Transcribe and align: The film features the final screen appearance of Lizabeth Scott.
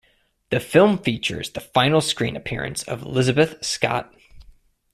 The 0.49 0.59
film 0.59 0.97
features 0.97 1.51
the 1.51 1.59
final 1.61 2.01
screen 2.01 2.35
appearance 2.35 2.81
of 2.81 3.03
Lizabeth 3.05 3.63
Scott. 3.63 4.11